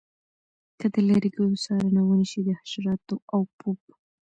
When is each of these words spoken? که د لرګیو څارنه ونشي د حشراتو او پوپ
که 0.79 0.85
د 0.93 0.95
لرګیو 1.09 1.61
څارنه 1.63 2.01
ونشي 2.03 2.41
د 2.47 2.49
حشراتو 2.59 3.15
او 3.33 3.41
پوپ 3.57 3.79